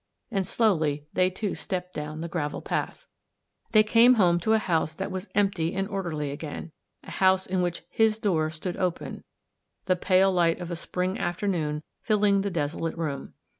And 0.31 0.47
slowly, 0.47 1.05
they, 1.13 1.29
too, 1.29 1.53
stepped 1.53 1.93
down 1.93 2.21
the 2.21 2.27
grand 2.27 2.65
path. 2.65 3.05
They 3.71 3.83
came 3.83 4.15
home 4.15 4.39
to 4.39 4.53
a 4.53 4.57
house 4.57 4.95
that 4.95 5.11
was 5.11 5.27
empty 5.35 5.75
and 5.75 5.87
orderly 5.87 6.31
again; 6.31 6.71
a 7.03 7.11
house 7.11 7.45
in 7.45 7.61
which 7.61 7.83
his 7.87 8.17
door 8.17 8.49
stood 8.49 8.77
open, 8.77 9.23
the 9.85 9.95
pale 9.95 10.33
light 10.33 10.59
of 10.59 10.71
a 10.71 10.75
spring 10.75 11.19
afternoon 11.19 11.83
filling 12.01 12.41
the 12.41 12.49
desolate 12.49 12.97
room. 12.97 13.35